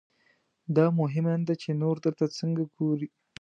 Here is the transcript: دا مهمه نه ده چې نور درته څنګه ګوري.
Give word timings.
دا 0.75 0.85
مهمه 0.99 1.33
نه 1.39 1.45
ده 1.47 1.55
چې 1.61 1.69
نور 1.81 1.95
درته 2.05 2.25
څنګه 2.37 2.63
ګوري. 2.77 3.07